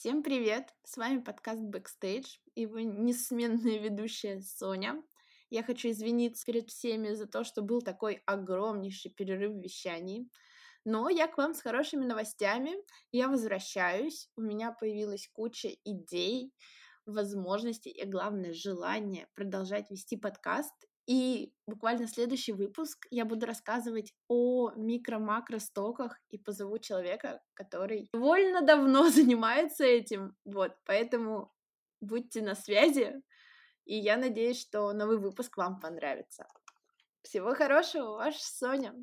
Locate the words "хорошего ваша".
37.54-38.40